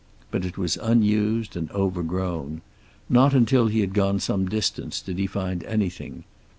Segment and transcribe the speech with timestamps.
[0.31, 2.61] But it was unused and overgrown.
[3.07, 6.23] Not until he had gone some distance did he find anything.